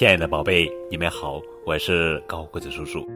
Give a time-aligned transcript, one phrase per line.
[0.00, 3.06] 亲爱的宝贝，你们好，我是高个子叔叔。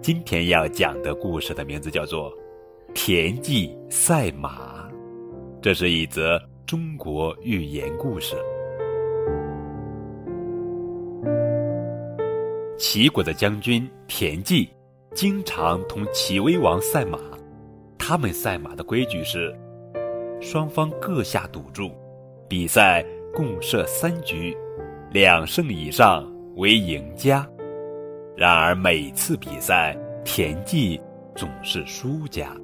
[0.00, 2.32] 今天要讲的故事的名字叫做
[2.94, 4.88] 《田忌赛马》，
[5.60, 8.36] 这是一则中国寓言故事。
[12.78, 14.66] 齐国的将军田忌
[15.14, 17.18] 经常同齐威王赛马，
[17.98, 19.54] 他们赛马的规矩是：
[20.40, 21.90] 双方各下赌注，
[22.48, 23.04] 比赛
[23.34, 24.56] 共设三局。
[25.12, 26.24] 两胜以上
[26.56, 27.48] 为赢家。
[28.36, 31.00] 然而每次比赛，田忌
[31.34, 32.56] 总是输家。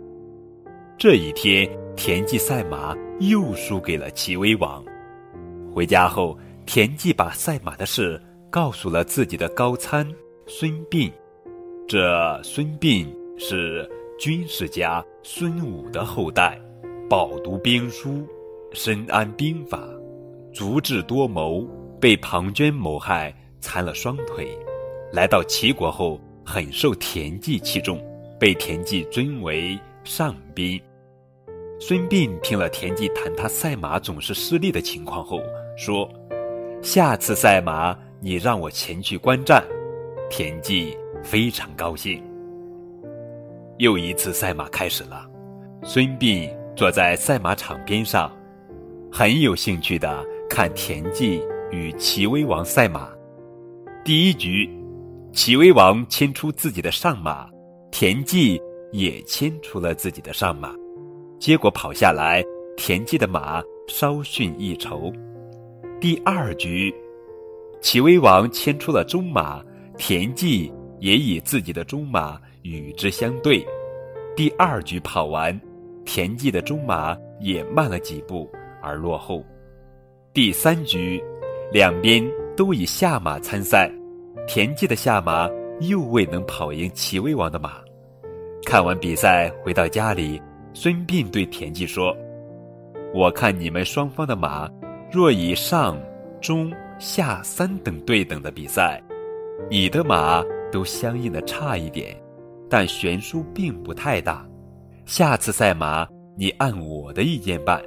[0.98, 4.84] 这一天，田忌赛马又输给了齐威王。
[5.74, 10.06] 回家后，田忌把赛马的事告诉了自己的高参
[10.46, 11.12] 孙膑。
[11.86, 13.06] 这孙膑
[13.38, 16.58] 是军事家孙武的后代，
[17.08, 18.27] 饱读兵书，
[18.72, 19.78] 深谙兵法，
[20.52, 21.66] 足智多谋。
[21.98, 24.56] 被庞涓谋害，残了双腿。
[25.12, 28.02] 来到齐国后，很受田忌器重，
[28.38, 30.80] 被田忌尊为上宾。
[31.78, 35.40] 孙膑听了田忌谈他赛马总是失利的情况后，
[35.77, 36.08] 说
[36.82, 39.64] ：“下次赛马，你让我前去观战。”
[40.30, 42.22] 田忌非常高兴。
[43.78, 45.28] 又一次赛马开始了，
[45.82, 48.30] 孙膑坐在赛马场边上，
[49.12, 51.42] 很有兴趣的看田忌。
[51.72, 53.10] 与齐威王赛马，
[54.06, 54.70] 第一局，
[55.32, 57.48] 齐威王牵出自己的上马，
[57.90, 58.56] 田忌
[58.92, 60.72] 也牵出了自己的上马，
[61.40, 62.40] 结果跑下来，
[62.77, 65.12] 田忌的马稍逊一筹。
[66.00, 66.94] 第二局，
[67.80, 69.60] 齐威王牵出了中马，
[69.98, 73.66] 田忌也以自己的中马与之相对。
[74.36, 75.60] 第二局跑完，
[76.04, 78.48] 田忌的中马也慢了几步
[78.80, 79.44] 而落后。
[80.32, 81.20] 第三局。
[81.72, 82.24] 两边
[82.56, 83.92] 都以下马参赛，
[84.48, 85.46] 田忌的下马
[85.80, 87.74] 又未能跑赢齐威王的马。
[88.64, 90.40] 看完比赛回到家里，
[90.72, 92.16] 孙膑对田忌说
[93.14, 94.70] ：“我看你们双方的马，
[95.12, 96.00] 若以上、
[96.40, 99.02] 中、下三等对等的比赛，
[99.70, 102.16] 你的马都相应的差一点，
[102.70, 104.48] 但悬殊并不太大。
[105.05, 106.08] 下次赛马
[106.39, 107.83] 你按我的意见办，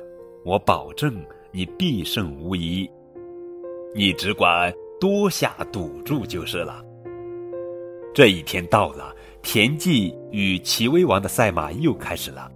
[0.46, 1.20] 我保证
[1.52, 2.88] 你必胜无疑。”
[3.96, 6.84] 你只管多下赌注就是了。
[8.14, 12.52] 这一天到了，田忌与齐威王的赛马又开始了。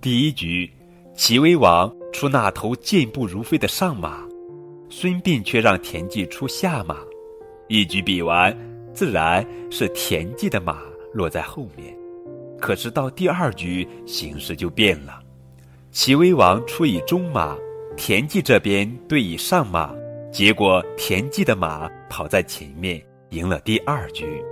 [0.00, 0.70] 第一局，
[1.14, 4.26] 齐威王出那头健步如飞的上马，
[4.88, 6.96] 孙膑却让田忌出下马。
[7.68, 8.56] 一局比完，
[8.94, 11.94] 自然是田忌的马落在后面。
[12.58, 15.20] 可是到第二局，形势就变了，
[15.90, 17.56] 齐威王出以中马，
[17.96, 19.94] 田忌这边对以上马。
[20.32, 24.42] 结果田忌的马跑在前面，赢了第二局。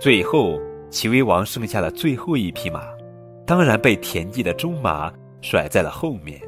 [0.00, 0.58] 最后
[0.88, 2.88] 齐威王剩下了最后一匹马，
[3.46, 6.40] 当然被田忌的中马甩在了后面。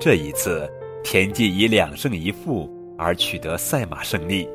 [0.00, 0.68] 这一次，
[1.04, 2.68] 田忌以两胜一负
[2.98, 4.48] 而取得赛马胜利。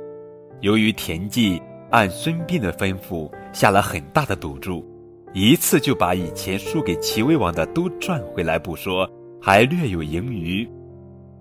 [0.59, 4.85] 由于田忌按孙膑的吩咐下了很大的赌注，
[5.33, 9.09] 一次就把以前输给齐威王的都赚回来不说，
[9.41, 10.69] 还略有盈余。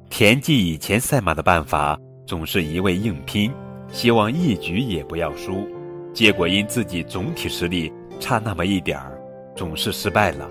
[0.09, 1.99] 田忌以前赛马的办法。
[2.33, 3.53] 总是一味硬拼，
[3.91, 5.69] 希望一局也不要输，
[6.15, 9.21] 结果因自己总体实力差那么一点儿，
[9.55, 10.49] 总是失败了。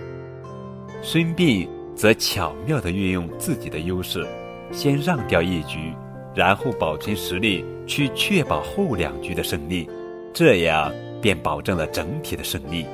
[1.02, 4.24] 孙膑则巧妙地运用自己的优势，
[4.72, 5.92] 先让掉一局，
[6.36, 9.90] 然后保存实力去确保后两局的胜利，
[10.32, 12.86] 这样便保证了整体的胜利。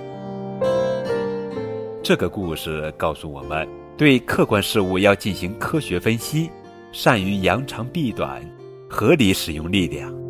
[2.01, 6.49] 这个故事告诉我们，对客观事物要进行科学分析，
[6.93, 8.41] 善于扬长避短。
[8.89, 10.26] 合理使用力量。